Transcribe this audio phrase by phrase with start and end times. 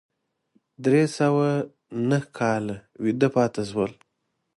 [0.85, 1.47] درې سوه
[2.09, 3.91] نهه کاله ویده پاتې شول.